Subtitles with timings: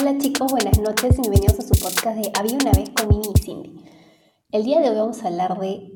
[0.00, 3.32] Hola chicos, buenas noches y bienvenidos a su podcast de Había una vez con Mimi
[3.34, 3.84] y Cindy.
[4.52, 5.90] El día de hoy vamos a hablar de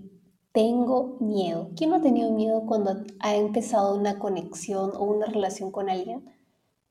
[0.50, 1.70] tengo miedo.
[1.76, 6.24] ¿Quién no ha tenido miedo cuando ha empezado una conexión o una relación con alguien?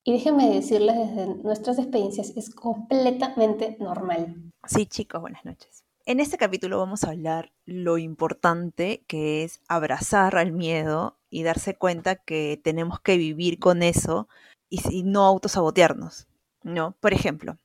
[0.06, 4.50] Y déjenme decirles desde nuestras experiencias, es completamente normal.
[4.66, 5.84] Sí chicos, buenas noches.
[6.06, 11.76] En este capítulo vamos a hablar lo importante que es abrazar al miedo y darse
[11.76, 14.30] cuenta que tenemos que vivir con eso
[14.70, 16.30] y no autosabotearnos,
[16.64, 16.98] ¿no?
[17.00, 17.58] Por ejemplo,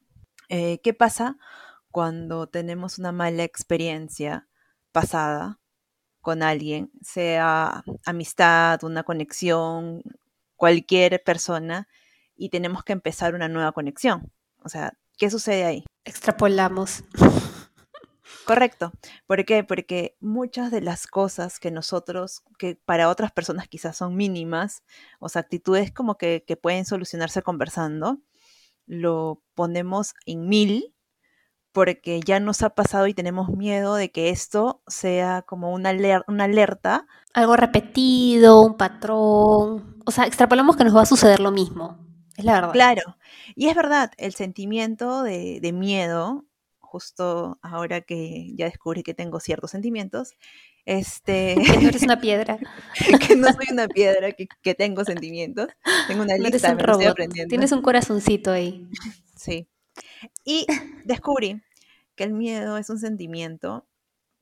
[0.48, 1.36] eh, ¿qué pasa
[1.90, 4.48] cuando tenemos una mala experiencia
[4.92, 5.60] pasada
[6.20, 10.02] con alguien, sea amistad, una conexión,
[10.56, 11.88] cualquier persona,
[12.36, 14.32] y tenemos que empezar una nueva conexión?
[14.62, 15.84] O sea, ¿qué sucede ahí?
[16.04, 17.04] Extrapolamos.
[18.46, 18.92] Correcto.
[19.26, 19.64] ¿Por qué?
[19.64, 24.84] Porque muchas de las cosas que nosotros, que para otras personas quizás son mínimas,
[25.18, 28.20] o sea, actitudes como que, pueden solucionarse conversando,
[28.86, 30.94] lo ponemos en mil
[31.72, 35.92] porque ya nos ha pasado y tenemos miedo de que esto sea como una,
[36.26, 37.06] una alerta.
[37.34, 40.00] Algo repetido, un patrón.
[40.06, 41.98] O sea, extrapolamos que nos va a suceder lo mismo.
[42.36, 42.72] Es la verdad.
[42.72, 43.18] Claro.
[43.54, 46.46] Y es verdad, el sentimiento de, de miedo
[46.96, 50.32] justo ahora que ya descubrí que tengo ciertos sentimientos,
[50.86, 51.56] este...
[51.66, 52.58] Que no eres una piedra.
[53.26, 55.68] que no soy una piedra, que, tengo sentimientos.
[56.08, 57.50] Tengo una lista, me estoy aprendiendo.
[57.50, 58.88] Tienes un corazoncito ahí.
[59.36, 59.68] Sí.
[60.44, 60.66] Y
[61.04, 61.62] descubrí
[62.14, 63.86] que el miedo es un sentimiento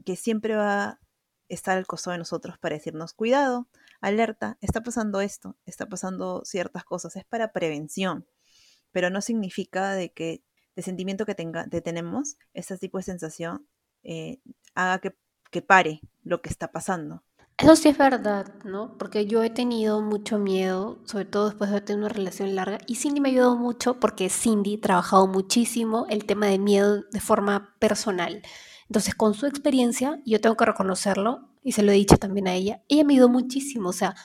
[0.04, 1.00] que siempre va a
[1.48, 3.68] estar al costado de nosotros para decirnos, cuidado,
[4.00, 8.26] alerta, está pasando esto, está pasando ciertas cosas, es para prevención,
[8.92, 10.42] pero no significa de que
[10.76, 13.66] de sentimiento que tenga, tenemos, ese tipo de sensación,
[14.02, 14.40] eh,
[14.74, 15.16] haga que,
[15.50, 17.22] que pare lo que está pasando.
[17.56, 18.98] Eso sí es verdad, ¿no?
[18.98, 22.96] Porque yo he tenido mucho miedo, sobre todo después de tener una relación larga, y
[22.96, 27.72] Cindy me ayudó mucho porque Cindy ha trabajado muchísimo el tema de miedo de forma
[27.78, 28.42] personal.
[28.88, 32.54] Entonces, con su experiencia, yo tengo que reconocerlo, y se lo he dicho también a
[32.54, 34.16] ella, ella me ayudó muchísimo, o sea,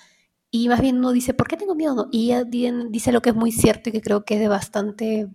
[0.51, 2.07] y más bien uno dice, ¿por qué tengo miedo?
[2.11, 5.29] Y ella dice lo que es muy cierto y que creo que es de bastante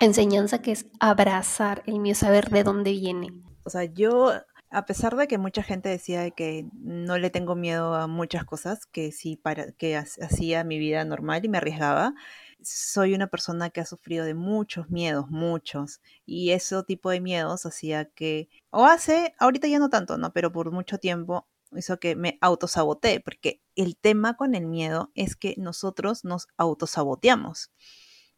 [0.00, 3.42] enseñanza que es abrazar el mío, saber de dónde viene.
[3.64, 4.32] O sea, yo,
[4.72, 8.86] a pesar de que mucha gente decía que no le tengo miedo a muchas cosas,
[8.86, 9.40] que sí,
[9.76, 12.14] que hacía mi vida normal y me arriesgaba,
[12.62, 17.66] soy una persona que ha sufrido de muchos miedos, muchos, y ese tipo de miedos
[17.66, 20.32] hacía que, o hace, ahorita ya no tanto, ¿no?
[20.32, 21.46] Pero por mucho tiempo
[21.76, 27.70] hizo que me autosaboteé, porque el tema con el miedo es que nosotros nos autosaboteamos.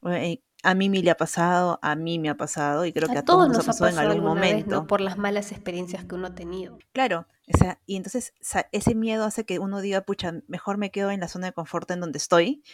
[0.02, 3.22] Eh, a Mimi le ha pasado, a mí me ha pasado y creo que a,
[3.22, 4.86] todos, nos ha pasado, en algún momento.
[4.86, 6.78] Por las malas experiencias que uno ha tenido.
[6.92, 8.32] Claro, o sea, y entonces
[8.72, 11.90] ese miedo hace que uno diga, pucha, mejor me quedo en la zona de confort
[11.90, 12.64] en donde estoy.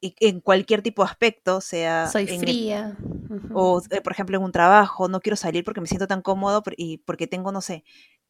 [0.00, 2.08] Y en cualquier tipo de aspecto, sea...
[2.08, 2.98] Soy fría.
[3.54, 6.62] O, eh, por ejemplo, en un trabajo, no quiero salir porque me siento tan cómodo
[6.76, 7.84] y porque tengo, no sé,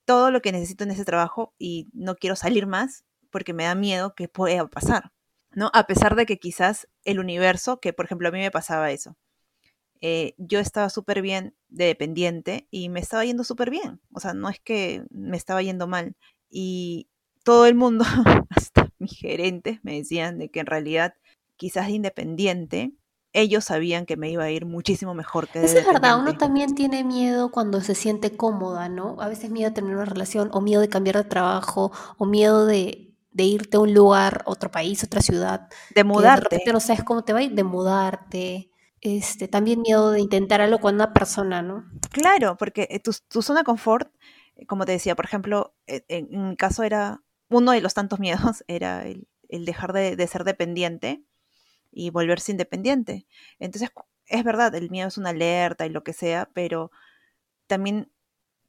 [0.04, 3.74] todo lo que necesito en ese trabajo y no quiero salir más porque me da
[3.74, 5.10] miedo que pueda pasar.
[5.54, 5.70] ¿No?
[5.74, 9.16] A pesar de que quizás el universo, que por ejemplo a mí me pasaba eso,
[10.00, 14.34] eh, yo estaba súper bien de dependiente y me estaba yendo súper bien, o sea,
[14.34, 16.16] no es que me estaba yendo mal.
[16.50, 17.08] Y
[17.42, 18.04] todo el mundo,
[18.50, 21.14] hasta mis gerentes, me decían de que en realidad
[21.56, 22.92] quizás de independiente,
[23.32, 26.36] ellos sabían que me iba a ir muchísimo mejor que de Eso es verdad, uno
[26.36, 29.16] también tiene miedo cuando se siente cómoda, ¿no?
[29.20, 32.64] A veces miedo de tener una relación, o miedo de cambiar de trabajo, o miedo
[32.66, 35.68] de, de irte a un lugar, otro país, otra ciudad.
[35.94, 36.62] De mudarte.
[36.64, 38.70] de no sabes cómo te va a ir, de mudarte.
[39.00, 41.84] Este, también miedo de intentar algo con una persona, ¿no?
[42.10, 44.10] Claro, porque eh, tu, tu zona de confort,
[44.54, 48.20] eh, como te decía, por ejemplo, e, en, mi caso era, uno de los tantos
[48.20, 49.26] miedos era el,
[49.64, 51.24] dejar de, de, ser dependiente
[51.90, 53.26] y volverse independiente.
[53.58, 53.90] Entonces,
[54.26, 56.92] es verdad, el miedo es una alerta y lo que sea, pero
[57.66, 58.12] también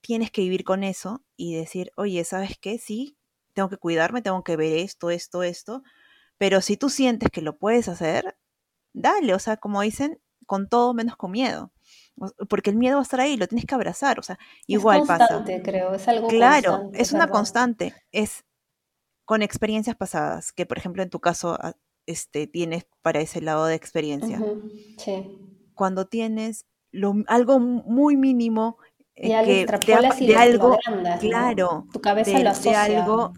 [0.02, 2.80] tienes que vivir con eso y decir, oye, ¿sabes qué?
[2.80, 3.16] Sí,
[3.56, 5.82] tengo que cuidarme, tengo que ver esto, esto, esto.
[6.38, 8.38] Pero si tú sientes que lo puedes hacer,
[8.94, 11.72] dale, o sea, como dicen, con todo menos con miedo.
[12.50, 14.38] Porque el miedo va a estar ahí, lo tienes que abrazar, o sea,
[14.68, 18.46] igual es constante, creo, es algo Claro, es una constante, es
[19.26, 21.76] con experiencias pasadas, que por ejemplo en tu caso ah,
[22.06, 24.42] este, tienes para ese lado de experiencia.
[24.98, 25.42] sí.
[25.74, 28.78] Cuando tienes lo, algo muy mínimo
[29.16, 30.78] y que de, algo,
[31.20, 32.72] claro, tu cabeza lo asocia.
[32.72, 33.34] de algo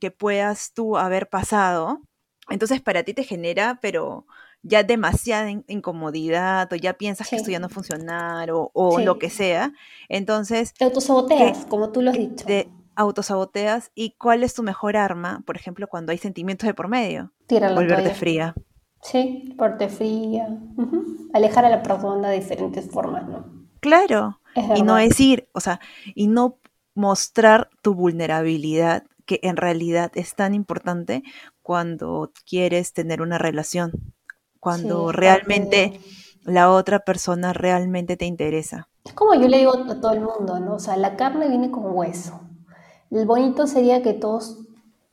[0.00, 2.00] que puedas tú haber pasado,
[2.48, 4.26] entonces para ti te genera, pero
[4.62, 9.72] ya demasiada incomodidad o ya piensas que esto ya no funcionar o, lo que sea.
[10.08, 10.72] Entonces...
[10.74, 12.44] Te autosaboteas, como tú lo has dicho.
[12.46, 16.88] Te autosaboteas y cuál es tu mejor arma, por ejemplo, cuando hay sentimientos de por
[16.88, 17.32] medio.
[17.46, 18.54] Tíralo Volverte fría.
[19.02, 20.48] Sí, parte fría.
[20.76, 21.28] Ujú.
[21.32, 23.61] Alejar a la persona de diferentes formas, ¿no?
[23.82, 24.38] Claro,
[24.76, 25.80] y no decir, o sea,
[26.14, 26.60] y no
[26.94, 31.24] mostrar tu vulnerabilidad, que en realidad es tan importante
[31.62, 34.14] cuando quieres tener una relación,
[34.60, 36.00] cuando realmente
[36.44, 38.88] la otra persona realmente te interesa.
[39.04, 40.74] Es como yo le digo a todo el mundo, ¿no?
[40.74, 42.40] O sea, la carne viene con hueso.
[43.10, 44.58] El bonito sería que todos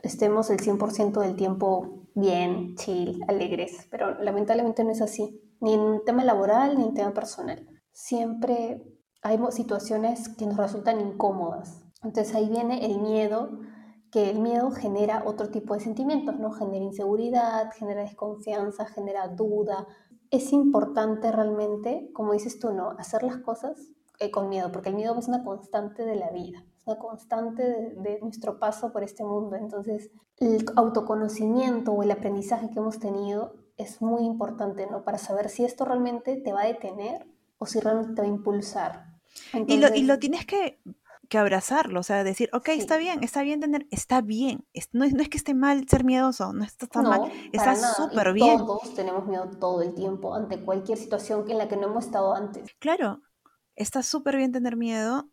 [0.03, 6.03] estemos el 100% del tiempo bien, chill, alegres, pero lamentablemente no es así, ni en
[6.05, 7.67] tema laboral ni en tema personal.
[7.91, 8.83] Siempre
[9.21, 11.83] hay situaciones que nos resultan incómodas.
[12.03, 13.59] Entonces ahí viene el miedo,
[14.11, 16.51] que el miedo genera otro tipo de sentimientos, ¿no?
[16.51, 19.85] Genera inseguridad, genera desconfianza, genera duda.
[20.31, 22.91] Es importante realmente, como dices tú, ¿no?
[22.91, 26.63] Hacer las cosas eh, con miedo, porque el miedo es una constante de la vida,
[26.77, 29.55] es una constante de, de nuestro paso por este mundo.
[29.57, 35.03] Entonces, el autoconocimiento o el aprendizaje que hemos tenido es muy importante, ¿no?
[35.03, 37.27] Para saber si esto realmente te va a detener
[37.59, 39.05] o si realmente te va a impulsar.
[39.67, 40.79] Y lo, y lo tienes que,
[41.29, 45.05] que abrazarlo, o sea, decir, ok, está bien, está bien tener, está bien, es- no,
[45.05, 47.21] es, no es que esté mal ser miedoso, no está tan mal,
[47.51, 48.57] está súper bien.
[48.65, 52.33] todos tenemos miedo todo el tiempo ante cualquier situación en la que no hemos estado
[52.33, 52.69] antes.
[52.79, 53.21] Claro,
[53.75, 55.29] está súper bien tener miedo,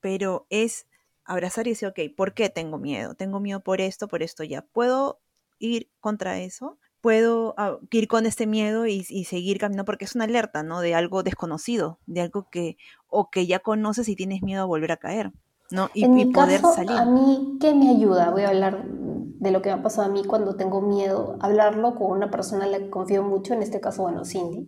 [0.00, 0.86] pero es
[1.24, 3.14] abrazar y decir, ok, ¿por qué tengo miedo?
[3.14, 4.62] Tengo miedo por esto, por esto ya.
[4.62, 5.20] ¿Puedo
[5.58, 6.78] ir contra eso?
[7.04, 9.84] ¿Puedo ah, ir con este miedo y, y seguir caminando?
[9.84, 10.80] Porque es una alerta, ¿no?
[10.80, 12.78] De algo desconocido, de algo que
[13.08, 15.30] o que ya conoces y tienes miedo a volver a caer,
[15.70, 15.90] ¿no?
[15.92, 17.04] Y, En y mi poder caso, a salir.
[17.04, 18.30] mí, ¿qué me ayuda?
[18.30, 21.94] Voy a hablar de lo que me ha pasado a mí cuando tengo miedo, hablarlo
[21.94, 24.66] con una persona en la que confío mucho, en este caso, bueno, Cindy.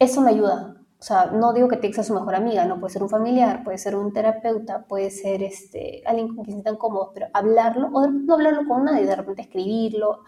[0.00, 0.76] Eso me ayuda.
[0.98, 3.62] O sea, no digo que te sea su mejor amiga, no puede ser un familiar,
[3.62, 7.90] puede ser un terapeuta, puede ser este, alguien con quien se sientan cómodos, pero hablarlo,
[7.92, 10.24] o no hablarlo con nadie, de repente escribirlo,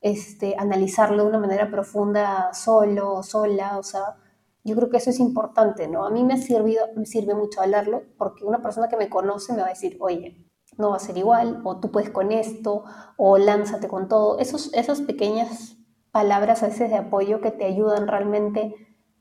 [0.00, 4.16] este, analizarlo de una manera profunda solo, sola, o sea,
[4.64, 6.04] yo creo que eso es importante, ¿no?
[6.04, 9.52] A mí me ha servido, me sirve mucho hablarlo porque una persona que me conoce
[9.52, 10.44] me va a decir, oye,
[10.76, 12.84] no va a ser igual, o tú puedes con esto,
[13.16, 14.38] o lánzate con todo.
[14.38, 15.76] Esos, esas pequeñas
[16.10, 18.74] palabras a veces de apoyo que te ayudan realmente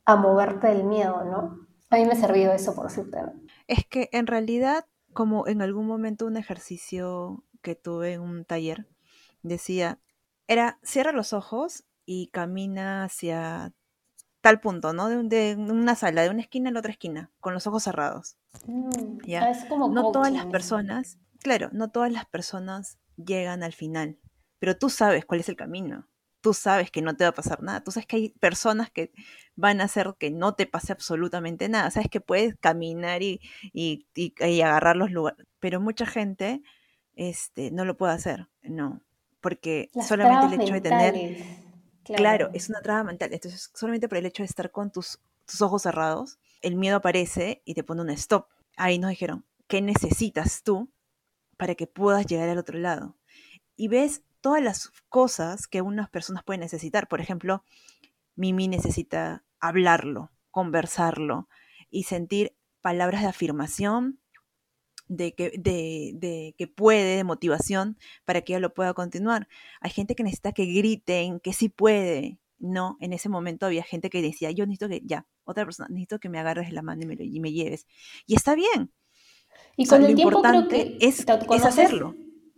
[0.05, 1.67] a moverte del miedo, ¿no?
[1.89, 3.33] A mí me ha servido eso, por ¿no?
[3.67, 8.87] Es que en realidad, como en algún momento un ejercicio que tuve en un taller,
[9.41, 9.99] decía,
[10.47, 13.73] era, cierra los ojos y camina hacia
[14.41, 15.09] tal punto, ¿no?
[15.09, 15.23] De,
[15.55, 19.19] de una sala, de una esquina a la otra esquina, con los ojos cerrados, Mm,
[19.25, 19.49] ¿ya?
[19.49, 24.19] es como No todas las personas, claro, no todas las personas llegan al final,
[24.59, 26.07] pero tú sabes cuál es el camino.
[26.41, 27.83] Tú sabes que no te va a pasar nada.
[27.83, 29.11] Tú sabes que hay personas que
[29.55, 31.91] van a hacer que no te pase absolutamente nada.
[31.91, 33.41] Sabes que puedes caminar y,
[33.73, 35.45] y, y- y agarrar los lugares.
[35.59, 36.61] Pero mucha gente
[37.15, 38.47] este, no lo puede hacer.
[38.61, 39.01] No.
[39.41, 41.57] Porque Las solamente el hecho de tener mentales,
[42.03, 42.49] Claro, claro.
[42.53, 43.33] es una traba mental.
[43.33, 47.61] Entonces, solamente por el hecho de estar con tus, tus ojos cerrados, el miedo aparece
[47.65, 48.47] y te pone un stop.
[48.77, 50.89] Ahí nos dijeron, ¿qué necesitas tú
[51.57, 53.17] para que puedas llegar al otro lado?
[53.75, 57.07] Y ves todas las cosas que unas personas pueden necesitar.
[57.09, 57.63] Por ejemplo,
[58.35, 61.49] Mimi necesita hablarlo, conversarlo
[61.89, 64.19] y sentir palabras de afirmación,
[65.07, 69.47] de que, de, de que puede, de motivación, para que ella lo pueda continuar.
[69.81, 72.39] Hay gente que necesita que griten, que sí puede.
[72.59, 76.19] No, en ese momento había gente que decía, yo necesito que, ya, otra persona, necesito
[76.19, 77.85] que me agarres de la mano y me, lo- y me lleves.
[78.25, 78.91] Y está bien.
[79.75, 82.15] Y O sea, con lo creo importante que es, es hacerlo.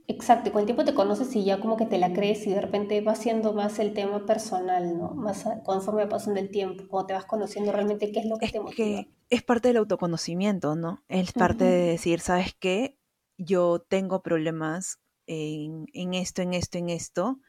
[0.10, 2.50] Exacto, y con el tiempo te conoces y ya como que te la crees y
[2.52, 5.12] de repente va siendo más el tema personal, ¿no?
[5.16, 8.38] Más a- conforme va pasando el tiempo, cuando te vas conociendo realmente qué es lo
[8.38, 9.06] que Es te motiva.
[9.06, 11.04] que es parte del autoconocimiento, ¿no?
[11.08, 11.66] Es parte Ujú.
[11.66, 12.98] de decir, ¿sabes qué?
[13.38, 17.40] Yo tengo problemas en, en esto, en esto, en esto.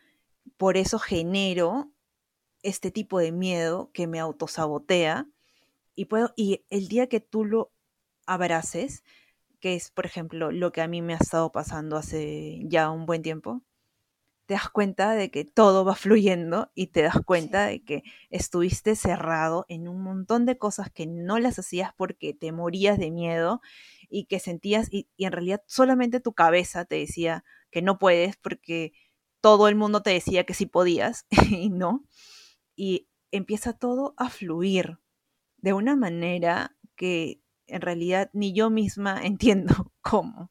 [0.59, 1.93] Por eso genero
[2.62, 5.29] este tipo de miedo que me autosabotea
[5.95, 7.73] y puedo y el día que tú lo
[8.26, 9.02] abraces,
[9.61, 13.07] que es por ejemplo lo que a mí me ha estado pasando hace ya un
[13.07, 13.62] buen tiempo,
[14.47, 18.02] te das cuenta de que todo va fluyendo y te das cuenta Sí, de que
[18.31, 23.11] estuviste cerrado en un montón de cosas que no las hacías porque te morías de
[23.11, 23.61] miedo
[24.09, 28.37] y que sentías y, y en realidad solamente tu cabeza te decía que no puedes
[28.37, 28.93] porque
[29.40, 32.05] todo el mundo te decía que sí podías y no
[32.76, 34.99] y empieza todo a fluir
[35.59, 37.39] de una manera que
[37.70, 40.50] en realidad ni yo misma entiendo cómo,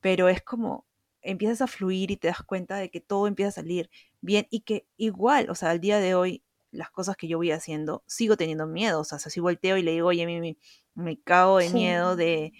[0.00, 0.86] pero es como
[1.22, 4.60] empiezas a fluir y te das cuenta de que todo empieza a salir bien y
[4.60, 8.36] que igual, o sea, al día de hoy, las cosas que yo voy haciendo, sigo
[8.36, 10.56] teniendo miedo, o sea, si volteo y le digo, oye, me,
[10.94, 12.52] me cago de sí, miedo de,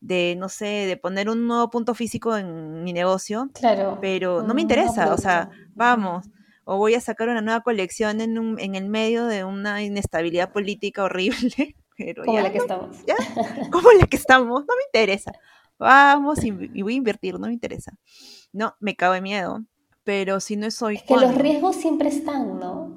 [0.00, 4.54] de, no sé, de poner un nuevo punto físico en mi negocio, claro, pero no
[4.54, 6.26] me interesa, o sea, vamos,
[6.64, 10.52] o voy a sacar una nueva colección en, un, en el medio de una inestabilidad
[10.52, 11.76] política horrible.
[11.96, 12.96] Pero como ya, la que no, estamos.
[13.06, 13.14] ya,
[13.72, 15.32] como la que estamos, no me interesa.
[15.78, 17.96] Vamos y, y voy a invertir, no me interesa.
[18.52, 19.64] No, me cago de miedo.
[20.04, 22.94] Pero si no soy Es que los riesgos siempre están, ¿no?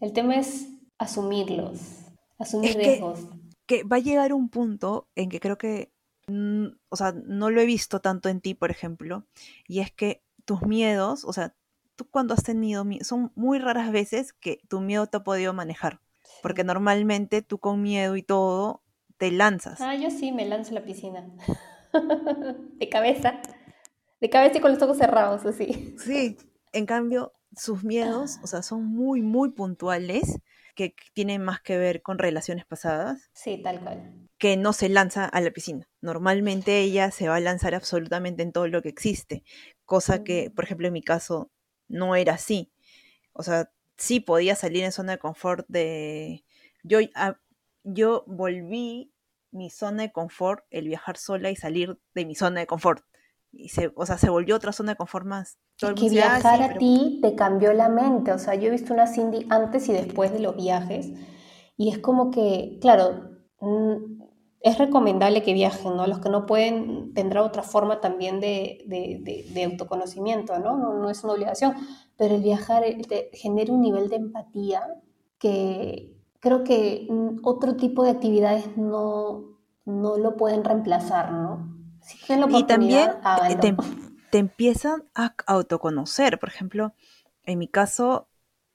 [0.00, 1.80] El tema es asumirlos,
[2.38, 3.20] asumir Es que- riesgos.
[3.66, 5.92] que va a llegar un punto en que creo que,
[6.26, 9.24] mm, o sea, no lo he visto tanto en ti, por ejemplo,
[9.66, 11.54] y es que tus miedos, o sea,
[11.96, 15.52] tú cuando has tenido, mie- son muy raras veces que tu miedo te ha podido
[15.52, 16.00] manejar,
[16.42, 18.82] porque normalmente tú con miedo y todo
[19.16, 19.80] te lanzas.
[19.80, 21.26] Ah, yo sí me lanzo a la piscina.
[22.78, 23.40] De cabeza.
[24.20, 25.94] De cabeza y con los ojos cerrados, así.
[25.98, 26.36] Sí,
[26.72, 30.38] en cambio, sus miedos, o sea, son muy, muy puntuales,
[30.74, 34.28] que tienen más que ver con relaciones pasadas, Sí, tal cual.
[34.38, 35.88] que no se lanza a la piscina.
[36.00, 39.42] Normalmente ella se va a lanzar absolutamente en todo lo que existe,
[39.84, 40.54] cosa que, Mm.
[40.54, 41.50] por ejemplo, en mi caso
[41.88, 42.70] no era así.
[43.32, 46.44] O sea, sí podía salir en zona de confort de...
[46.84, 47.38] Yo, a-
[47.84, 49.12] yo volví
[49.50, 53.04] mi zona de confort, el viajar sola y salir de mi zona de confort.
[53.52, 55.58] Y se, o sea, se volvió otra zona de confort más.
[55.78, 58.32] Todo Es el que "Ah, sí, viajar a pero ti te cambió la mente.
[58.32, 61.10] O sea, yo he visto una Cindy antes y después de los viajes.
[61.76, 64.17] Y es como que, claro, mm,
[64.60, 66.06] es recomendable que viajen, ¿no?
[66.06, 70.76] Los que no pueden tendrá otra forma también de, de- de- de autoconocimiento, ¿no?
[70.76, 70.94] ¿no?
[70.94, 71.74] no es una obligación.
[72.16, 74.82] Pero el viajar te genera un nivel de empatía
[75.38, 79.44] que creo que mm, otro tipo de actividades no,
[79.84, 81.74] no lo pueden reemplazar, ¿no?
[82.00, 83.10] Si tienen la Y también
[83.60, 83.76] te-
[84.30, 86.38] te empiezan a autoconocer.
[86.38, 86.92] Por ejemplo,
[87.44, 88.27] en mi caso,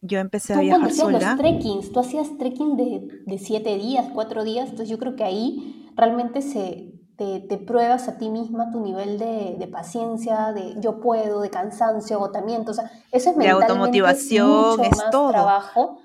[0.04, 1.20] yo empecé a Tú viajar hacías sola.
[1.20, 5.24] los trekkings, tú hacías trekking de, de siete días, cuatro días, entonces yo creo que
[5.24, 10.76] ahí realmente se, te, te pruebas a ti misma tu nivel de, de paciencia, de
[10.80, 15.12] yo puedo, de cansancio, agotamiento, o sea, eso es De mentalmente automotivación, mucho es más
[15.12, 15.32] todo.
[15.32, 16.00] trabajo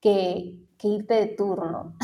[0.00, 1.94] que, que irte de turno.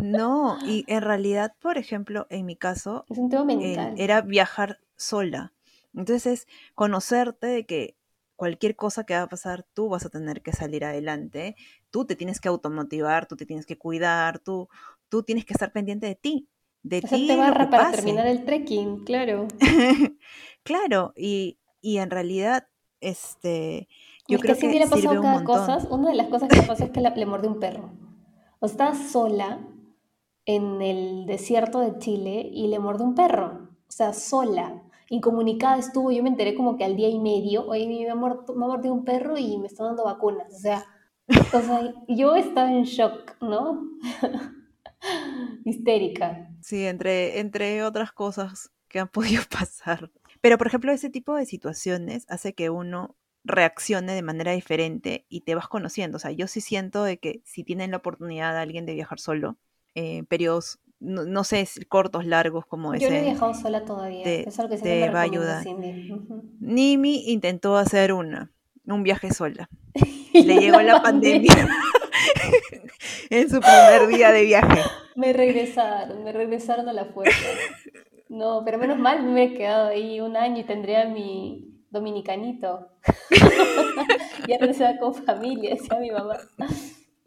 [0.00, 3.94] No, y en realidad, por ejemplo, en mi caso, Es un tema el- mental.
[3.96, 5.52] era viajar sola.
[5.94, 7.96] Entonces, conocerte de que
[8.40, 11.56] cualquier cosa que va a pasar, tú vas a tener que salir adelante,
[11.90, 14.68] tú te tienes que automotivar, tú te tienes que cuidar, tú,
[15.10, 16.48] tú tienes que estar pendiente de ti,
[16.82, 17.90] de Hacerte ti y lo que barra para pase.
[17.90, 19.46] terminar el trekking, claro.
[20.62, 22.68] Claro, y, y en realidad,
[23.00, 23.88] este,
[24.28, 25.70] yo es que creo a Cindy que le pasado sirve un cada montón.
[25.70, 25.88] cosa.
[25.90, 27.90] Una de las cosas que le pasó es que la- le mordió un perro.
[28.60, 29.60] O sea, estaba sola
[30.46, 33.70] en el desierto de Chile y le mordió un perro.
[33.88, 34.82] O sea, sola.
[35.10, 36.12] Incomunicada estuvo.
[36.12, 37.66] Yo me enteré como que al día y medio.
[37.66, 40.54] Oye, me ha, mordido un perro y me está dando vacunas.
[40.54, 40.86] O sea,
[41.28, 43.90] o sea, yo estaba en shock, ¿no?
[45.64, 46.48] Histérica.
[46.62, 50.12] Sí, entre, entre otras cosas que han podido pasar.
[50.40, 55.40] Pero, por ejemplo, ese tipo de situaciones hace que uno reaccione de manera diferente y
[55.40, 56.16] te vas conociendo.
[56.16, 59.18] O sea, yo sí siento de que si tienen la oportunidad de alguien de viajar
[59.18, 59.58] solo,
[59.96, 63.84] eh, periodos, no, no sé, si cortos, largos como Yo no he ese, viajado sola
[63.84, 64.22] todavía.
[64.22, 65.62] te, Eso es lo que siempre me va a ayudar.
[65.64, 66.14] Cindy.
[66.60, 68.52] Nimi intentó hacer una,
[68.86, 69.68] un viaje sola.
[70.32, 71.52] Y Le llegó la pandemia
[73.30, 74.80] en su primer día de viaje.
[75.16, 77.36] Me regresaron, me regresaron a la fuerza.
[78.28, 82.92] No, pero menos mal me he quedado ahí un año y tendría mi dominicanito.
[84.48, 86.38] ya regresaba con familia, decía mi mamá.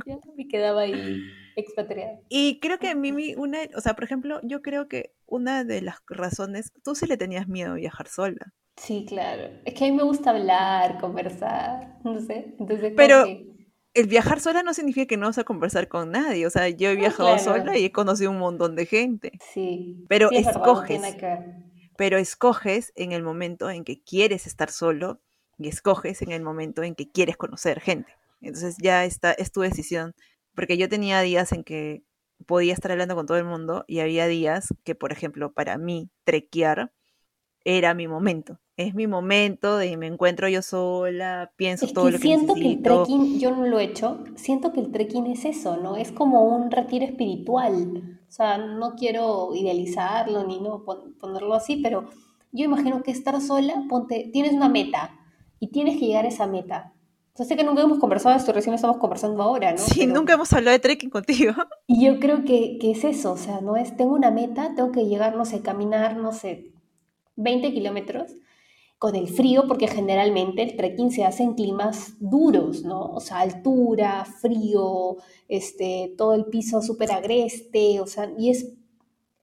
[0.06, 1.22] Ya me quedaba ahí
[1.56, 2.20] expatriada.
[2.30, 5.98] Y creo que Mimi, una, o sea, por ejemplo, yo creo que una de las
[6.08, 8.54] razones, tú sí le tenías miedo a viajar sola.
[8.78, 9.50] Sí, claro.
[9.66, 12.56] Es que a mí me gusta hablar, conversar, no sé.
[12.60, 13.54] Entonces, Pero que,
[13.94, 16.48] el viajar sola no significa que no vas a conversar con nadie.
[16.48, 17.78] O sea, yo he viajado sola claro.
[17.80, 19.32] y he conocido un montón de gente.
[19.54, 21.40] Sí, Pero sí es verdad, no tiene escoges,
[21.98, 25.22] pero escoges en el momento en que quieres estar solo
[25.60, 28.12] y escoges en el momento en que quieres conocer gente.
[28.42, 30.16] Entonces ya está, es tu decisión.
[30.56, 32.04] Porque yo tenía días en que
[32.46, 36.10] podía estar hablando con todo el mundo y había días que, por ejemplo, para mí,
[36.24, 36.92] trequear
[37.66, 38.60] era mi momento.
[38.78, 42.60] Es mi momento de me encuentro yo sola, pienso Es todo que lo que siento
[42.60, 45.98] que el trekking, yo no lo he hecho, siento que el trekking es eso, ¿no?
[45.98, 48.20] Es como un retiro espiritual.
[48.28, 52.10] O sea, no quiero idealizarlo ni no pon- ponerlo así, pero
[52.52, 55.12] yo imagino que estar sola, ponte, tienes una meta
[55.60, 56.94] y tienes que llegar a esa meta.
[57.34, 59.78] O sea, sé que nunca hemos conversado esto, recién estamos conversando ahora, ¿no?
[59.80, 61.54] Sí, Pero nunca hemos hablado de trekking contigo.
[61.88, 64.92] y yo creo que, que es eso, o sea, no es, tengo una meta, tengo
[64.92, 66.72] que llegar, no sé, caminar, no sé,
[67.36, 68.32] 20 kilómetros
[69.00, 73.02] con el frío, porque generalmente el trekking se hace en climas duros, ¿no?
[73.12, 75.18] O sea, altura, frío,
[75.50, 78.74] este, todo el piso súper agreste, o sea, y es,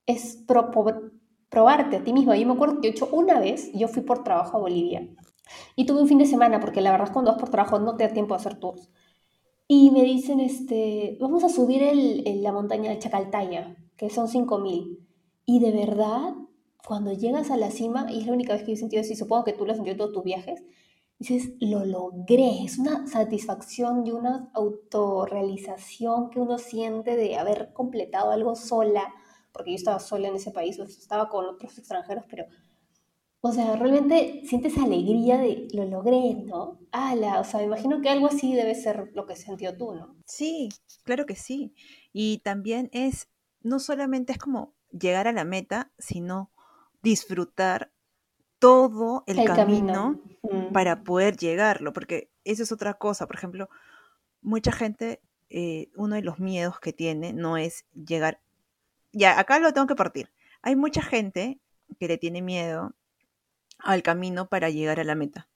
[0.07, 0.95] es pro- po-
[1.51, 2.35] probarte a ti mismo.
[2.35, 5.09] Yo me acuerdo que yo he hecho una vez, yo fui por trabajo a Bolivia,
[5.77, 8.05] Y tuve un fin de semana, porque la verdad cuando vas por trabajo no te
[8.05, 8.91] da tiempo de hacer tours.
[9.73, 15.07] Y me dicen, este, vamos a subir el, la montaña de Chacaltaya, que son 5000.
[15.47, 16.35] Y de verdad,
[16.87, 19.17] cuando llegas a la cima, y es la única vez que he sentido eso, y
[19.17, 20.65] supongo que tú lo has sentido en todos tus viajes,
[21.21, 22.65] dices, lo logré.
[22.65, 29.15] Es una satisfacción y una autorrealización que uno siente de haber completado algo sola,
[29.53, 32.47] porque yo estaba sola en ese país, o estaba con otros extranjeros, pero,
[33.43, 36.79] o sea, realmente sientes alegría de lo logré, ¿no?
[36.93, 40.15] Ala, o sea, me imagino que algo así debe ser lo que sentido tú, ¿no?
[40.27, 40.69] Sí,
[41.05, 41.75] claro que sí.
[42.13, 43.29] Y también es,
[43.63, 46.51] no solamente es como llegar a la meta, sino
[47.03, 47.93] disfrutar
[48.59, 50.73] todo el, camino, mm.
[50.73, 53.27] para poder llegarlo, porque eso es otra cosa.
[53.27, 53.71] Por ejemplo,
[54.43, 58.43] mucha gente, eh, uno de los miedos que tiene no es llegar.
[59.13, 60.31] Ya, acá lo tengo que partir.
[60.61, 61.59] Hay mucha gente
[61.99, 62.95] que le tiene miedo
[63.83, 65.49] al camino para llegar a la meta.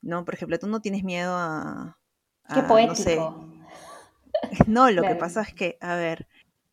[0.00, 0.24] ¿No?
[0.24, 1.98] Por ejemplo, tú no tienes miedo a.
[2.52, 3.48] Qué poético.
[4.66, 6.26] No, lo que pasa es que, a ver,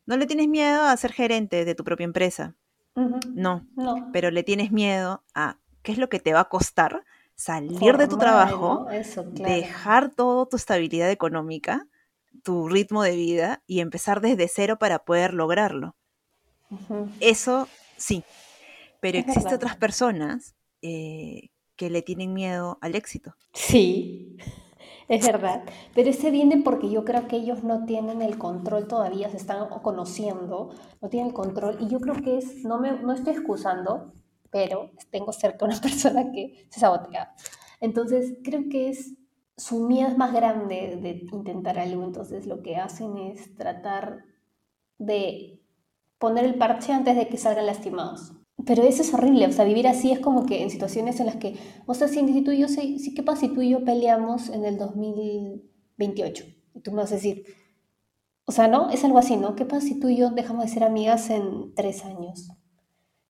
[0.05, 2.55] no le tienes miedo a ser gerente de tu propia empresa.
[2.95, 3.65] no,
[4.11, 7.03] pero le tienes miedo a qué es lo que te va a costar
[7.35, 8.87] salir de tu trabajo,
[9.31, 11.87] dejar toda tu estabilidad económica,
[12.43, 15.95] tu ritmo de vida y empezar desde cero para poder lograrlo.
[17.19, 17.67] Eso
[17.97, 18.23] sí,
[18.99, 23.35] pero existen otras personas eh, que le tienen miedo al éxito.
[23.53, 24.37] Sí,
[25.07, 25.63] es verdad.
[25.93, 29.67] Pero ese viene porque yo creo que ellos no tienen el control todavía, se están
[29.69, 31.77] conociendo, no tienen el control.
[31.79, 34.13] Y yo creo que es, no me no estoy excusando,
[34.51, 37.33] pero tengo cerca una persona que se sabotea.
[37.79, 39.15] Entonces, creo que es
[39.57, 44.25] su miedo más grande de intentar algo, entonces lo que hacen es tratar
[44.97, 45.61] de
[46.19, 48.33] poner el parche antes de que salgan lastimados.
[48.65, 51.37] Pero eso es horrible, o sea, vivir así es como que en situaciones en las
[51.37, 54.49] que, o sea, si tú y yo, sí, ¿qué pasa si tú y yo peleamos
[54.49, 56.45] en el 2028?
[56.75, 57.43] Y tú me vas a decir,
[58.45, 58.89] o sea, ¿no?
[58.89, 59.55] Es algo así, ¿no?
[59.55, 62.51] ¿Qué pasa si tú y yo dejamos de ser amigas en tres años?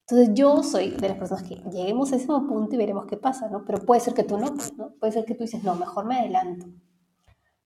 [0.02, 3.50] Entonces yo soy de las personas que lleguemos a ese punto y veremos qué pasa,
[3.50, 3.64] ¿no?
[3.64, 4.94] Pero puede ser que tú no, ¿no?
[5.00, 6.66] Puede ser que tú dices, no, mejor me adelanto.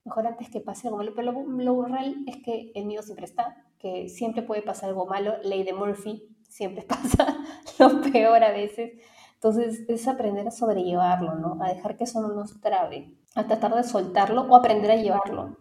[0.04, 1.14] Mejor antes que pase algo malo.
[1.16, 5.34] Pero lo, real es que el miedo siempre está, que siempre puede pasar algo malo.
[5.44, 7.38] Ley de Murphy, siempre pasa
[7.80, 8.94] lo peor a veces.
[9.36, 11.62] Entonces es aprender a sobrellevarlo, ¿no?
[11.62, 15.58] A dejar que eso no nos trabe, a tratar de soltarlo o aprender a llevarlo.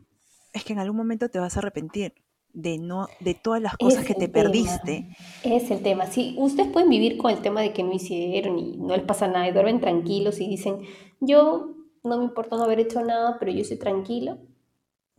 [0.52, 2.14] Es que en algún momento te vas a arrepentir
[2.54, 5.08] de no de todas las cosas que te perdiste.
[5.42, 6.06] Es el tema.
[6.06, 9.26] Sí, ustedes pueden vivir con el tema de que no hicieron y no les pasa
[9.26, 10.78] nada y duermen tranquilos y dicen,
[11.20, 14.38] yo no me importa no haber hecho nada, pero yo estoy tranquilo,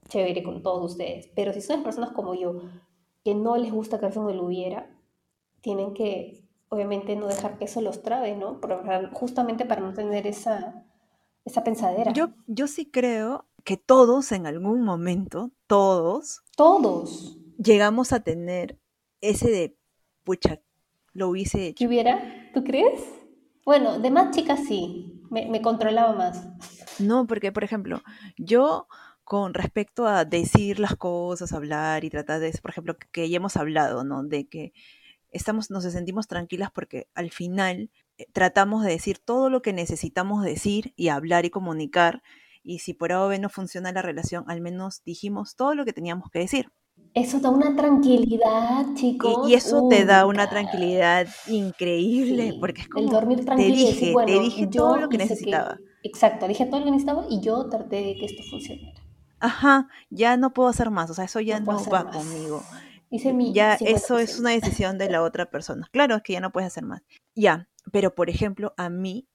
[0.07, 1.29] chévere con todos ustedes.
[1.35, 2.61] Pero si son personas como yo,
[3.23, 4.94] que no les gusta que eso no lo hubiera,
[5.65, 8.61] tienen que, obviamente, no dejar que eso los trabe, ¿no?
[9.13, 10.85] justamente para no tener esa,
[11.43, 12.13] esa pensadera.
[12.13, 18.79] Yo, yo sí creo que todos en algún momento, todos, todos, llegamos a tener
[19.21, 19.75] ese de,
[20.23, 20.61] pucha,
[21.13, 21.79] lo hubiese hecho.
[21.79, 22.21] ¿Qué hubiera?
[22.53, 23.01] ¿Tú crees?
[23.65, 26.47] Bueno, de más chicas sí, me, controlaba más.
[26.99, 28.03] No, porque, por ejemplo,
[28.37, 28.87] yo
[29.23, 33.57] con respecto a decir las cosas, hablar y tratar de, por ejemplo, que ya hemos
[33.57, 34.21] hablado, ¿no?
[34.21, 34.71] De que
[35.31, 40.43] estamos, nos sentimos tranquilas porque al final eh, tratamos de decir todo lo que necesitamos
[40.43, 42.21] decir y hablar y comunicar
[42.65, 46.31] y si por A no funciona la relación, al menos dijimos todo lo que teníamos
[46.31, 46.71] que decir.
[47.13, 49.49] Eso da una tranquilidad, chicos.
[49.49, 53.73] Y, eso te da una tranquilidad increíble, porque es como, el dormir tranquilo.
[53.73, 55.77] Te dije, te dije todo lo que necesitaba.
[56.03, 58.99] exacto, dije todo lo que necesitaba y yo traté de que esto funcionara.
[59.39, 62.63] Ajá, ya no puedo hacer más, o sea, eso ya no, va conmigo.
[63.53, 65.87] Ya eso es una decisión de la otra persona.
[65.91, 67.01] Claro, es que ya no puedes hacer más.
[67.35, 69.27] Ya, pero por ejemplo, a mí,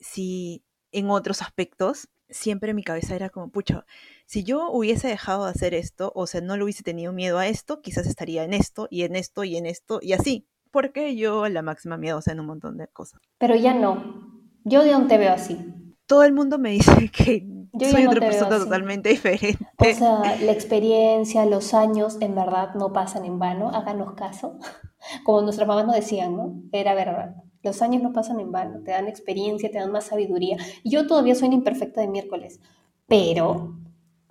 [0.00, 3.84] si en otros aspectos, siempre mi cabeza era como, pucha,
[4.26, 7.46] si yo hubiese dejado de hacer esto, o sea, no le hubiese tenido miedo a
[7.46, 10.46] esto, quizás estaría en esto, y en esto, y en esto, y así.
[10.70, 13.20] Porque yo la máxima miedosa en un montón de cosas.
[13.38, 14.42] Pero ya no.
[14.64, 15.58] Yo de aún te veo así.
[16.04, 19.58] Todo el mundo me dice que soy otra persona totalmente diferente.
[19.78, 24.58] O sea, la experiencia, los años, en verdad no pasan en vano, háganos caso.
[25.24, 26.60] Como nuestras mamás nos decían, ¿no?
[26.72, 27.36] Era verdad.
[27.62, 30.56] Los años no pasan en vano, te dan experiencia, te dan más sabiduría.
[30.84, 32.60] Yo todavía soy una imperfecta de miércoles,
[33.06, 33.76] pero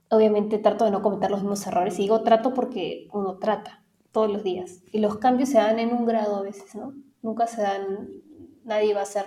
[0.09, 1.99] obviamente trato de no cometer los mismos errores.
[1.99, 4.81] Y digo trato porque uno trata todos los días.
[4.91, 6.93] Y los cambios se dan en un grado a veces, ¿no?
[7.21, 8.09] Nunca se dan,
[8.63, 9.25] nadie va a ser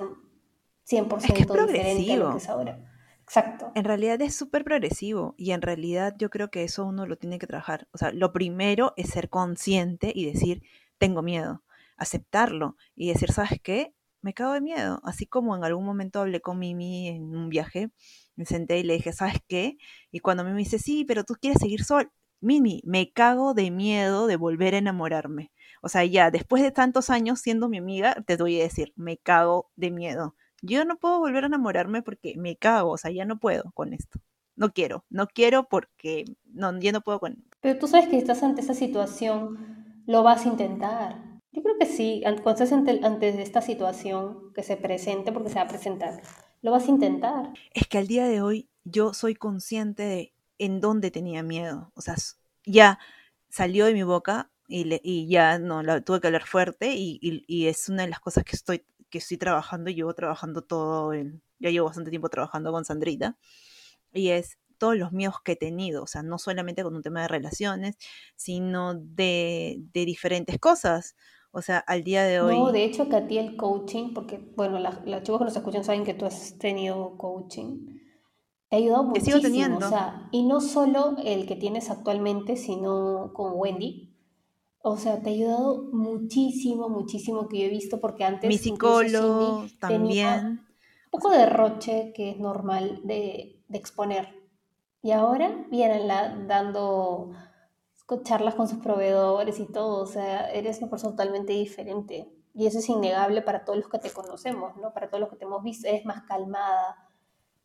[0.89, 2.90] 100% diferente a lo que es ahora.
[3.31, 3.71] Exacto.
[3.77, 7.39] En realidad es súper progresivo y en realidad yo creo que eso uno lo tiene
[7.39, 7.87] que trabajar.
[7.93, 10.63] O sea, lo primero es ser consciente y decir,
[10.99, 11.63] tengo miedo
[11.97, 13.95] aceptarlo y decir, ¿sabes qué?
[14.23, 15.01] me cago de miedo.
[15.05, 17.91] Así como en algún momento hablé con Mimi en un viaje,
[18.37, 19.77] me senté y le dije, ¿sabes qué?
[20.11, 22.11] Y cuando Mimi dice, sí, pero tú quieres seguir sol.
[22.41, 25.53] Mimi, me cago de miedo de volver a enamorarme.
[25.83, 29.19] O sea, ya después de tantos años siendo mi amiga, te voy a decir, me
[29.19, 30.37] cago de miedo.
[30.63, 33.93] Yo no puedo volver a enamorarme porque me cago, o sea, ya no puedo con
[33.93, 34.21] esto.
[34.57, 37.45] No quiero, no quiero porque no, ya no puedo con...
[37.61, 41.41] Pero tú sabes que estás ante esa situación, lo vas a intentar.
[41.53, 45.57] Yo creo que sí, cuando estés ante, ante esta situación que se presente, porque se
[45.57, 46.23] va a presentar,
[46.63, 47.53] lo vas a intentar.
[47.73, 51.91] Es que al día de hoy yo soy consciente de en dónde tenía miedo.
[51.95, 52.15] O sea,
[52.65, 52.99] ya
[53.49, 57.67] salió de mi boca y, y ya no, la tuve que hablar fuerte y, y,
[57.67, 61.43] es una de las cosas que estoy, que estoy trabajando y llevo trabajando todo, el,
[61.59, 63.37] ya llevo bastante tiempo trabajando con Sandrita.
[64.13, 67.23] Y es todos los miedos que he tenido, o sea, no solamente con un tema
[67.23, 67.97] de relaciones,
[68.35, 71.17] sino de, de diferentes cosas.
[71.53, 72.57] O sea, al día de hoy...
[72.57, 75.57] No, de hecho que a ti el coaching, porque, bueno, las, las chicas que nos
[75.57, 77.99] escuchan saben que tú has tenido coaching,
[78.69, 79.37] te ha ayudado muchísimo.
[79.37, 79.85] Sigo teniendo.
[79.85, 84.10] O sea, y no solo el que tienes actualmente, sino con Wendy.
[84.83, 88.49] O sea, te ha ayudado muchísimo, muchísimo que yo he visto, porque antes...
[88.49, 90.67] Mi psicólogo también.
[91.05, 94.29] Un poco de roche que es normal de, de exponer.
[95.03, 97.33] Y ahora vienen la, dando
[98.19, 102.29] charlas con sus proveedores y todo, o sea, eres una persona totalmente diferente.
[102.55, 104.93] Y eso es innegable para todos los que te conocemos, ¿no?
[104.93, 107.09] Para todos los que te hemos visto, eres más calmada,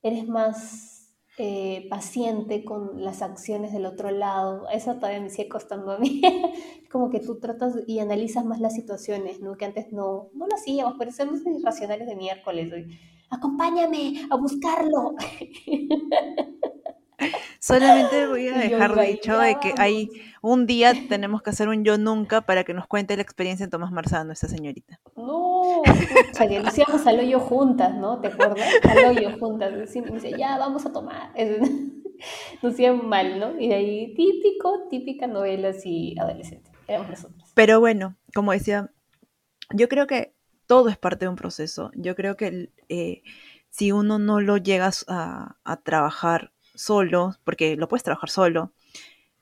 [0.03, 1.04] eres más
[1.37, 4.67] eh, paciente con las acciones del otro lado.
[4.69, 6.21] Eso todavía me sigue costando a mí.
[6.91, 9.57] Como que tú tratas y analizas más las situaciones, ¿no?
[9.57, 12.71] Que antes no, no lo hacíamos, parecemos irracionales de miércoles.
[13.29, 15.15] Acompáñame a buscarlo.
[17.59, 20.09] Solamente voy a dejar dicho de que hay
[20.41, 23.69] un día tenemos que hacer un yo nunca para que nos cuente la experiencia en
[23.69, 24.99] Tomás Marzano, esta señorita.
[25.15, 25.81] No,
[26.33, 28.19] sea, que decíamos al hoyo juntas, ¿no?
[28.19, 28.67] ¿Te acuerdas?
[28.83, 29.71] Al hoyo juntas.
[29.73, 31.31] Me dice, ya, vamos a tomar.
[32.61, 33.59] Nos hacían mal, ¿no?
[33.59, 36.71] Y de ahí, típico, típica novela así adolescente.
[36.87, 37.51] Éramos nosotros.
[37.53, 38.91] Pero bueno, como decía,
[39.71, 40.33] yo creo que
[40.67, 41.91] todo es parte de un proceso.
[41.95, 43.23] Yo creo que eh,
[43.69, 48.73] si uno no lo llegas a, a trabajar solo, porque lo puedes trabajar solo,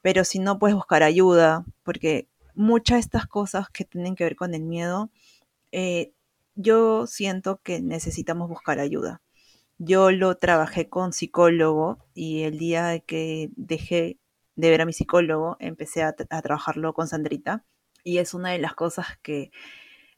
[0.02, 4.36] pero si no puedes buscar ayuda, porque muchas de estas cosas que tienen que ver
[4.36, 5.10] con el miedo,
[5.72, 6.14] eh,
[6.56, 9.22] yo siento que necesitamos buscar ayuda.
[9.80, 14.20] Yo lo trabajé con psicólogo y el día que dejé
[14.56, 17.66] de ver a mi psicólogo, empecé a, a trabajarlo con Sandrita
[18.04, 19.52] y es una de las cosas que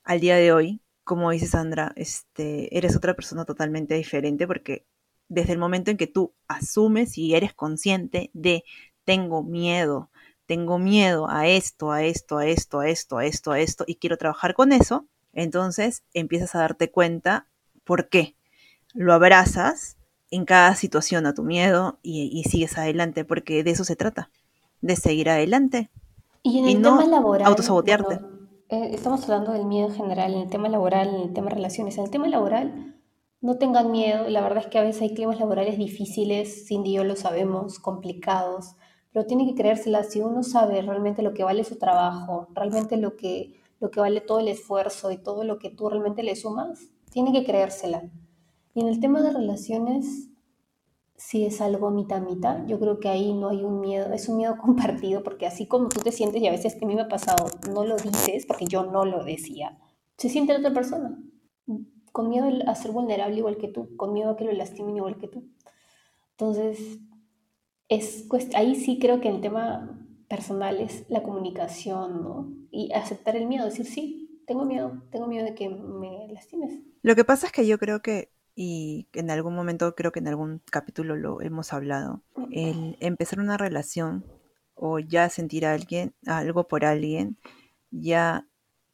[0.04, 4.86] al día de hoy, como dice Sandra, este, eres otra persona totalmente diferente porque
[5.28, 8.64] desde el momento en que tú asumes y eres consciente de
[9.04, 10.10] tengo miedo,
[10.46, 13.96] tengo miedo a esto, a esto, a esto, a esto, a esto, a esto, y
[13.96, 17.48] quiero trabajar con eso, entonces empiezas a darte cuenta
[17.84, 18.36] por qué.
[18.94, 19.98] Lo abrazas
[20.32, 24.32] en cada situación a tu miedo y, sigues adelante, porque de eso se trata,
[24.82, 25.90] de seguir adelante.
[26.44, 27.48] Y en el tema laboral.
[27.48, 28.20] Autosabotearte.
[28.70, 31.56] Eh, estamos hablando del miedo en general, en el tema laboral, en el tema de
[31.56, 31.98] relaciones.
[31.98, 32.95] En el tema laboral,
[33.46, 34.28] no tengan miedo.
[34.28, 38.76] La verdad es que a veces hay climas laborales difíciles, Cindy y lo sabemos, complicados,
[39.14, 40.04] pero tiene que creérsela.
[40.04, 44.20] Si uno sabe realmente lo que vale su trabajo, realmente lo que, lo que vale
[44.20, 48.10] todo el esfuerzo y todo lo que tú realmente le sumas, tiene que creérsela.
[48.74, 50.30] Y en el tema de relaciones,
[51.16, 54.38] si es algo mitad mitad, yo creo que ahí no hay un miedo, es un
[54.38, 57.04] miedo compartido, porque así como tú te sientes, y a veces que a mí me
[57.04, 59.78] ha pasado, no lo dices, porque yo no lo decía,
[60.18, 61.20] se siente la otra persona
[62.16, 65.18] con miedo a ser vulnerable igual que tú, con miedo a que lo lastimen igual
[65.18, 65.50] que tú.
[66.32, 67.02] Entonces,
[67.90, 68.26] es,
[68.56, 70.00] ahí sí creo que el tema
[70.30, 72.54] personal es la comunicación, ¿no?
[72.72, 76.80] Y aceptar el miedo, decir, sí, tengo miedo, tengo miedo de que me lastimes.
[77.02, 80.30] Lo que pasa es que yo creo que, y en algún momento creo que en
[80.30, 84.24] algún capítulo lo hemos hablado, el empezar una relación
[84.74, 87.36] o ya sentir a alguien, algo por alguien,
[87.92, 88.48] ya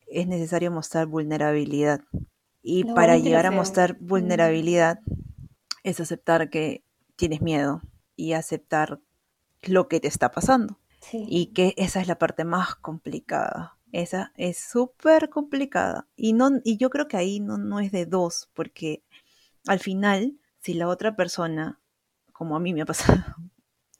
[0.07, 2.01] es necesario mostrar vulnerabilidad.
[2.63, 4.99] Y para llegar a mostrar vulnerabilidad
[5.83, 6.83] es aceptar que
[7.15, 7.81] tienes miedo
[8.15, 8.99] y aceptar
[9.63, 10.79] lo que te está pasando.
[11.11, 13.77] Y que esa es la parte más complicada.
[13.91, 16.07] Esa es súper complicada.
[16.15, 19.03] Y, no, y yo creo que ahí no, no es de dos, porque
[19.67, 21.79] al final, si la otra persona,
[22.31, 23.23] como a mí me ha pasado,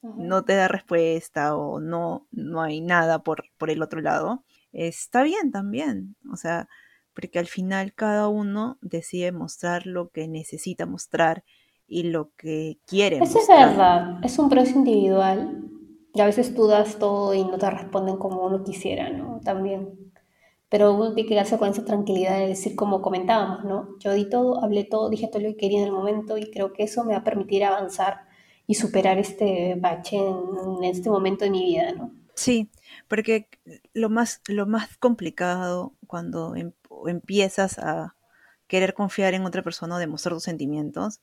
[0.01, 5.23] no te da respuesta o no, no hay nada por, por el otro lado, está
[5.23, 6.15] bien también.
[6.31, 6.69] O sea,
[7.13, 11.43] porque al final cada uno decide mostrar lo que necesita mostrar
[11.87, 15.69] y lo que quiere Eso es verdad, es un proceso individual
[16.13, 19.39] y a veces tú das todo y no te responden como uno quisiera, ¿no?
[19.43, 20.11] También.
[20.69, 23.97] pero uno tiene que quedarse con esa tranquilidad de decir como comentábamos, ¿no?
[23.99, 26.71] Yo di todo, hablé todo, dije todo lo que quería en el momento y creo
[26.71, 28.21] que eso me va a permitir avanzar
[28.67, 32.13] y superar este bache en, este momento de mi vida, ¿no?
[32.35, 32.69] Sí,
[33.09, 33.47] porque
[33.93, 36.71] lo más, lo más complicado cuando em,
[37.07, 38.15] empiezas a
[38.67, 41.21] querer confiar en otra persona o demostrar tus sentimientos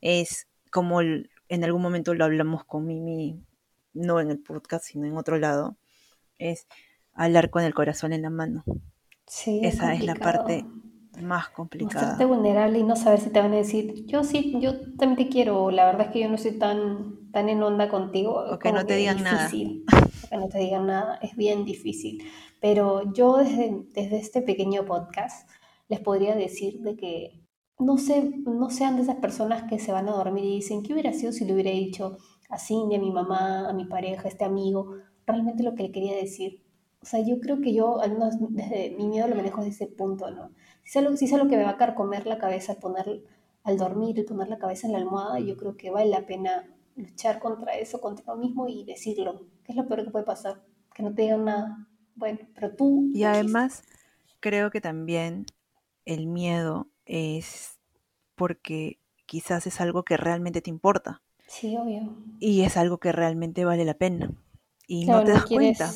[0.00, 3.40] es como en algún momento lo hablamos con Mimi,
[3.94, 5.76] no en el podcast, sino en otro lado,
[6.38, 6.66] es
[7.14, 8.64] hablar con el corazón en la mano.
[9.26, 10.64] Sí, Esa es, la parte
[11.20, 12.00] más complicada.
[12.00, 15.28] Mostrarte vulnerable y no saber si te van a decir, yo sí, yo también te
[15.28, 18.44] quiero, la verdad es que yo no estoy tan, tan en onda contigo.
[18.50, 19.50] O que no te digan nada.
[20.28, 22.22] que no te digan nada, es bien difícil.
[22.60, 25.48] Pero yo desde, desde este pequeño podcast
[25.88, 27.40] les podría decir de que
[27.78, 30.92] no, sé, no sean de esas personas que se van a dormir y dicen, ¿qué
[30.92, 34.28] hubiera sido si le hubiera dicho a Cindy, a mi mamá, a mi pareja, a
[34.28, 34.94] este amigo,
[35.26, 36.62] realmente lo que le quería decir?
[37.00, 39.94] O sea, yo creo que yo, al menos desde mi miedo lo manejo desde ese
[39.94, 40.50] punto, ¿no?
[40.82, 43.22] Si es algo, si es algo que me va a carcomer la cabeza al poner,
[43.62, 46.66] al dormir y poner la cabeza en la almohada, yo creo que vale la pena
[46.96, 49.46] luchar contra eso, contra uno mismo y decirlo.
[49.68, 50.62] ¿Qué es lo peor que puede pasar?
[50.94, 51.86] Que no te digan nada.
[52.14, 53.10] Bueno, pero tú...
[53.12, 53.82] Y además,
[54.40, 55.44] creo que también
[56.06, 57.78] el miedo es
[58.34, 61.20] porque quizás es algo que realmente te importa.
[61.46, 62.16] Sí, obvio.
[62.40, 64.32] Y es algo que realmente vale la pena.
[64.86, 65.92] Y no te das cuenta.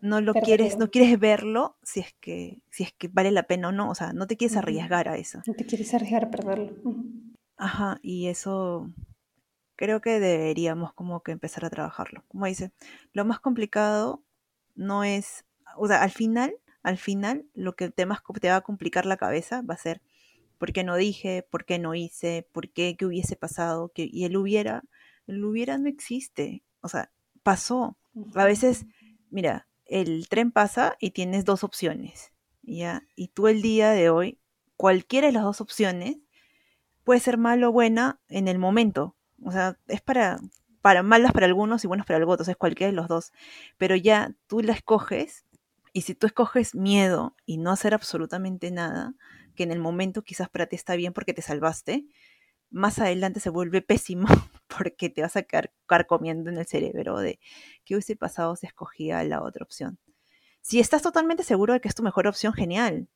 [0.00, 3.68] No lo quieres, no quieres verlo si es que, si es que vale la pena
[3.68, 3.88] o no.
[3.88, 5.40] O sea, no te quieres arriesgar a eso.
[5.46, 6.72] No te quieres arriesgar a perderlo.
[7.56, 8.90] Ajá, y eso
[9.82, 12.22] creo que deberíamos como que empezar a trabajarlo.
[12.28, 12.70] Como dice,
[13.12, 14.22] lo más complicado
[14.76, 15.44] no es,
[15.76, 19.16] o sea, al final al final lo que te, más, te va a complicar la
[19.16, 20.00] cabeza va a ser
[20.56, 24.24] por qué no dije, por qué no hice, por qué, qué hubiese pasado, que, y
[24.24, 24.84] el hubiera,
[25.26, 27.10] el hubiera no existe, o sea,
[27.42, 27.96] pasó.
[28.36, 28.86] A veces,
[29.30, 33.02] mira, el tren pasa y tienes dos opciones, ¿ya?
[33.16, 34.38] Y tú el día de hoy,
[34.76, 36.18] cualquiera de las dos opciones
[37.02, 39.16] puede ser malo o buena en el momento.
[39.44, 40.40] O sea, es para,
[40.80, 43.32] para para algunos y buenas para otros, es cualquiera de los dos.
[43.78, 45.44] Pero ya tú la escoges
[45.92, 49.14] y si tú escoges miedo y no hacer absolutamente nada,
[49.54, 52.06] que en el momento quizás para ti está bien porque te salvaste,
[52.70, 54.26] más adelante se vuelve pésimo
[54.66, 55.72] porque te vas a quedar
[56.08, 57.38] comiendo en el cerebro de
[57.84, 59.98] qué hubiese pasado si escogía la otra opción.
[60.62, 63.08] Si estás totalmente seguro de que es tu mejor opción, genial,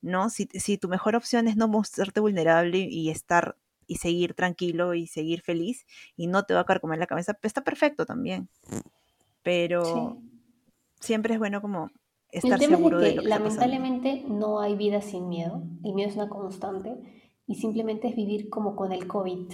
[0.00, 0.30] ¿no?
[0.30, 5.06] Si, si tu mejor opción es no mostrarte vulnerable y estar y seguir tranquilo y
[5.06, 8.48] seguir feliz y no te va a comer la cabeza, está perfecto también.
[9.42, 10.18] Pero
[11.00, 11.90] siempre es bueno como
[12.30, 15.62] estar el tema seguro es de que, lamentablemente no hay vida sin miedo.
[15.84, 16.96] El miedo es una constante
[17.46, 19.52] y simplemente es vivir como con el COVID.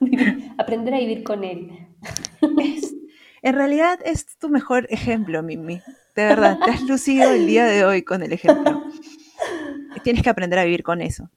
[0.58, 1.88] Aprender a vivir con él.
[3.42, 5.80] en realidad es tu mejor ejemplo, Mimi.
[6.14, 8.82] De verdad, te has lucido el día de hoy con el ejemplo.
[10.04, 11.30] Tienes que aprender a vivir con eso.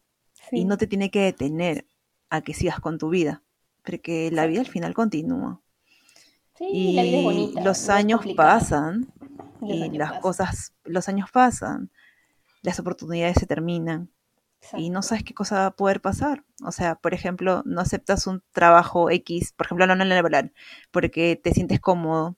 [0.51, 1.85] Y no te tiene que detener
[2.29, 3.43] a que sigas con tu vida.
[3.83, 5.61] Porque la vida al final continúa.
[6.57, 9.11] Sí, y la vida es bonita, los años pasan
[9.61, 11.91] y las cosas, los años pasan,
[12.61, 14.09] las oportunidades se terminan
[14.73, 16.43] y no sabes qué cosa va a poder pasar.
[16.63, 20.53] O sea, por ejemplo, no aceptas un trabajo X, por ejemplo, no, no laboral,
[20.91, 22.37] porque te sientes cómodo,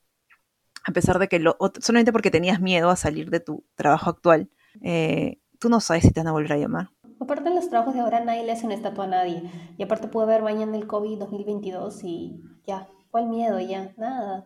[0.83, 4.49] a pesar de que lo, solamente porque tenías miedo a salir de tu trabajo actual,
[4.81, 6.91] eh, tú no sabes si te van a volver a llamar.
[7.19, 9.43] Aparte de los trabajos de ahora, nadie le hace una estatua a nadie.
[9.77, 13.93] Y aparte puede haber mañana el COVID 2022 y ya, ¿cuál miedo ya?
[13.97, 14.45] Nada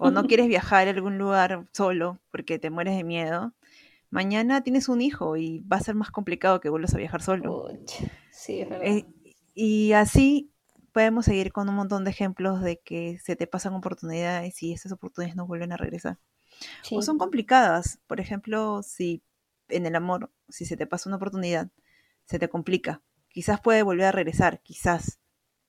[0.00, 3.54] o no quieres viajar a algún lugar solo porque te mueres de miedo,
[4.08, 7.68] mañana tienes un hijo y va a ser más complicado que vuelvas a viajar solo.
[8.32, 8.86] sí, es verdad.
[8.86, 9.06] Eh,
[9.54, 10.50] y así
[10.92, 14.90] podemos seguir con un montón de ejemplos de que se te pasan oportunidades y esas
[14.90, 16.18] oportunidades no vuelven a regresar.
[16.90, 18.00] O son complicadas.
[18.06, 19.22] Por ejemplo, si
[19.68, 21.68] en el amor, si se te pasa una oportunidad,
[22.30, 23.02] se te complica.
[23.28, 25.18] Quizás puede volver a regresar, quizás.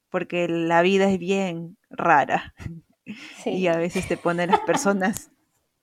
[0.10, 2.54] Porque la vida es bien rara.
[3.46, 5.32] Y a veces te ponen las personas,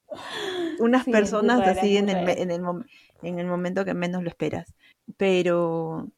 [0.78, 2.62] unas personas así en el, en, el,
[3.22, 4.72] en el momento que menos lo esperas.
[5.16, 6.10] Pero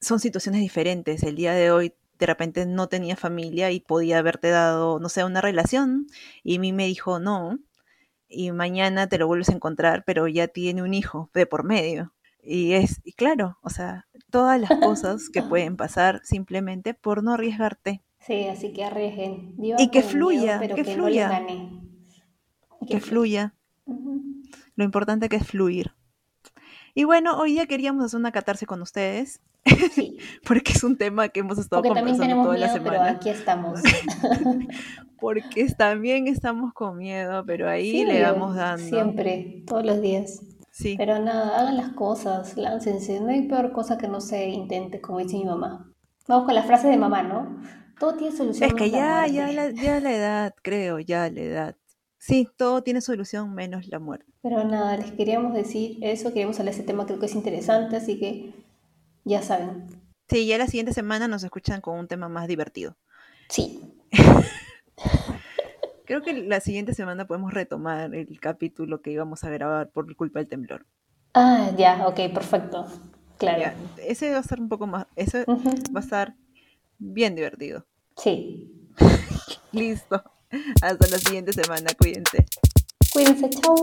[0.00, 1.22] son situaciones diferentes.
[1.22, 5.22] El día de hoy de repente no tenía familia y podía haberte dado, no sé,
[5.22, 6.06] una relación
[6.42, 7.58] y a mí me dijo no
[8.28, 12.15] y mañana te lo vuelves a encontrar, pero ya tiene un hijo de por medio.
[12.46, 17.32] Y es, y claro, o sea, todas las cosas que pueden pasar simplemente por no
[17.32, 18.02] arriesgarte.
[18.20, 19.54] Sí, así que arriesguen.
[19.58, 21.42] y que fluya, que, fluya.
[22.88, 23.54] que, fluya.
[24.74, 25.92] Lo importante que es fluir.
[26.94, 29.40] Y bueno, hoy ya queríamos hacer una catarse con ustedes.
[30.44, 32.90] porque es un tema que hemos estado porque conversando toda la semana.
[32.90, 33.80] Pero aquí estamos.
[35.20, 38.86] porque también estamos con miedo, pero ahí le vamos dando.
[38.86, 40.40] Siempre, todos los días.
[40.76, 40.94] Sí.
[40.98, 43.18] Pero nada, hagan las cosas, láncense.
[43.18, 45.90] No hay peor cosa que no se intente, como dice mi mamá.
[46.28, 47.62] Vamos con las frases de mamá, ¿no?
[47.98, 48.68] Todo tiene solución.
[48.68, 51.76] Es que ya, ya, la, ya la edad, creo, ya la edad.
[52.18, 54.26] Sí, todo tiene solución menos la muerte.
[54.42, 57.96] Pero nada, les queríamos decir eso, queríamos hablar de ese tema, creo que es interesante,
[57.96, 58.52] así que
[59.24, 59.86] ya saben.
[60.28, 62.98] Sí, ya la siguiente semana nos escuchan con un tema más divertido.
[63.48, 63.80] Sí,
[66.06, 70.38] Creo que la siguiente semana podemos retomar el capítulo que íbamos a grabar por culpa
[70.38, 70.86] del temblor.
[71.34, 72.86] Ah, ya, ok, perfecto.
[73.38, 73.58] Claro.
[73.58, 76.34] Ya, ese va a estar un poco más, ese va a estar
[76.98, 77.84] bien divertido.
[78.16, 78.72] Sí.
[79.72, 80.22] Listo.
[80.80, 82.46] Hasta la siguiente semana, cuídense.
[83.12, 83.74] Cuídense, chao.